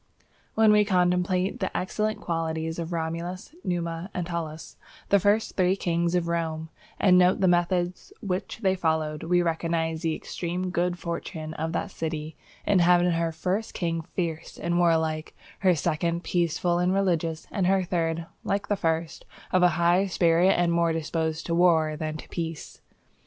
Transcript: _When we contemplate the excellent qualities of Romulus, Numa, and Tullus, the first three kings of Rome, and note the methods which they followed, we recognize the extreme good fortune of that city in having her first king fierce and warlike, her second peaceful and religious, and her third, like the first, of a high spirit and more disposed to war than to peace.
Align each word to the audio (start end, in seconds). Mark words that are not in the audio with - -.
_When 0.55 0.71
we 0.71 0.83
contemplate 0.83 1.59
the 1.59 1.77
excellent 1.77 2.19
qualities 2.21 2.79
of 2.79 2.91
Romulus, 2.91 3.53
Numa, 3.63 4.09
and 4.15 4.25
Tullus, 4.25 4.75
the 5.09 5.19
first 5.19 5.55
three 5.55 5.75
kings 5.75 6.15
of 6.15 6.27
Rome, 6.27 6.69
and 6.99 7.19
note 7.19 7.39
the 7.39 7.47
methods 7.47 8.11
which 8.19 8.61
they 8.63 8.73
followed, 8.73 9.21
we 9.21 9.43
recognize 9.43 10.01
the 10.01 10.15
extreme 10.15 10.71
good 10.71 10.97
fortune 10.97 11.53
of 11.53 11.71
that 11.73 11.91
city 11.91 12.35
in 12.65 12.79
having 12.79 13.11
her 13.11 13.31
first 13.31 13.75
king 13.75 14.01
fierce 14.01 14.57
and 14.57 14.79
warlike, 14.79 15.35
her 15.59 15.75
second 15.75 16.23
peaceful 16.23 16.79
and 16.79 16.95
religious, 16.95 17.45
and 17.51 17.67
her 17.67 17.83
third, 17.83 18.25
like 18.43 18.69
the 18.69 18.75
first, 18.75 19.23
of 19.51 19.61
a 19.61 19.67
high 19.77 20.07
spirit 20.07 20.53
and 20.57 20.71
more 20.71 20.91
disposed 20.93 21.45
to 21.45 21.53
war 21.53 21.95
than 21.95 22.17
to 22.17 22.27
peace. 22.29 22.81